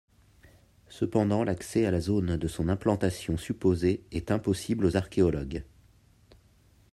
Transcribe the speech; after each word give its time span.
Cependant 0.89 1.43
l'accès 1.43 1.85
à 1.85 1.91
la 1.91 1.99
zone 1.99 2.35
de 2.37 2.47
son 2.47 2.69
implantation 2.69 3.37
supposée 3.37 4.03
est 4.11 4.31
impossible 4.31 4.87
aux 4.87 4.97
archéologues. 4.97 5.63